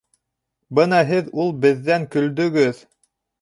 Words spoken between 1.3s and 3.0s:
ул беҙҙән көлдөгөҙ.